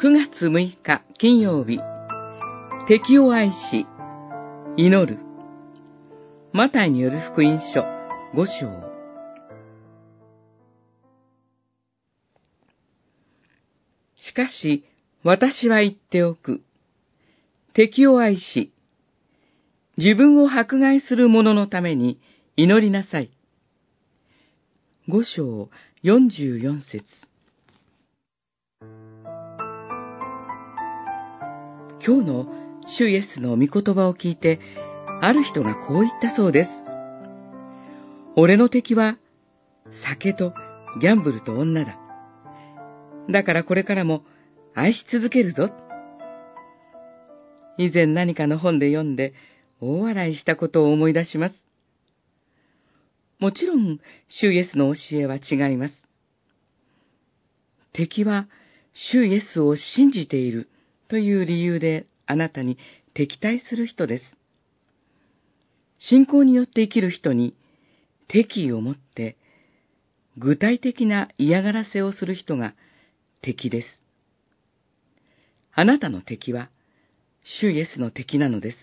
[0.00, 1.80] 9月6日金曜日、
[2.86, 3.84] 敵を愛し、
[4.76, 5.18] 祈る。
[6.52, 7.80] マタイによる福音書
[8.32, 8.70] 5章。
[14.14, 14.84] しかし、
[15.24, 16.62] 私は言っておく。
[17.74, 18.72] 敵を愛し、
[19.96, 22.20] 自分を迫害する者のために
[22.54, 23.32] 祈りなさい。
[25.08, 25.70] 五章
[26.04, 27.04] 四十四節
[32.04, 32.46] 今日の
[32.86, 34.60] 主イエスの御言葉を聞いて、
[35.20, 36.70] ある人がこう言ったそうです。
[38.36, 39.18] 俺の敵は
[40.06, 40.54] 酒と
[41.00, 41.98] ギャンブルと女だ。
[43.28, 44.22] だからこれからも
[44.74, 45.70] 愛し続けるぞ。
[47.78, 49.34] 以前何かの本で読んで
[49.80, 51.64] 大笑いしたことを思い出します。
[53.38, 56.08] もちろん、主イエスの教えは違います。
[57.92, 58.48] 敵は、
[58.94, 60.68] 主イエスを信じている
[61.08, 62.78] という理由であなたに
[63.14, 64.24] 敵対する人です。
[65.98, 67.54] 信仰によって生きる人に
[68.28, 69.36] 敵意を持って
[70.38, 72.74] 具体的な嫌がらせをする人が
[73.42, 74.02] 敵です。
[75.74, 76.70] あなたの敵は、
[77.42, 78.78] 主イエスの敵なのです。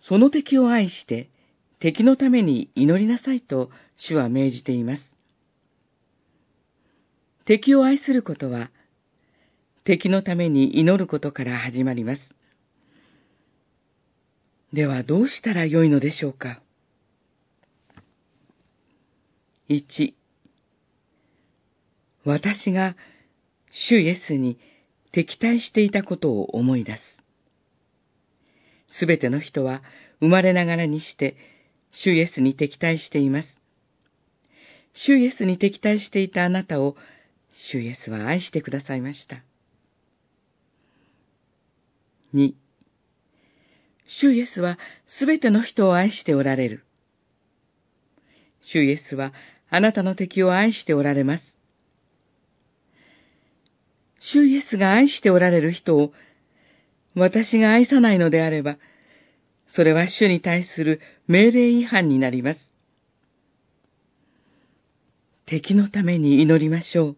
[0.00, 1.28] その敵を愛して、
[1.80, 5.02] 敵のために祈りなさいと主は命じています。
[7.44, 8.70] 敵を愛することは、
[9.84, 12.20] 敵のために祈ることから始まります。
[14.72, 16.62] ではどうしたらよいのでしょうか
[19.68, 20.14] ?1
[22.24, 22.96] 私が
[23.70, 24.58] 主イエスに
[25.12, 27.02] 敵対していたことを思い出す。
[28.88, 29.82] すべての人は
[30.20, 31.36] 生まれながらにして
[31.92, 33.60] 主イエスに敵対しています。
[34.94, 36.96] 主イエスに敵対していたあなたを
[37.52, 39.44] 主イエスは愛してくださいました。
[42.34, 42.54] 2.
[44.06, 46.84] 主イエスはすべての人を愛しておられる。
[48.60, 49.32] 主イエスは
[49.70, 51.44] あなたの敵を愛しておられます。
[54.20, 56.12] 主イエスが愛しておられる人を、
[57.14, 58.78] 私が愛さないのであれば、
[59.66, 62.60] それは主に対する命令違反になります。
[65.46, 67.16] 敵のために祈りましょう。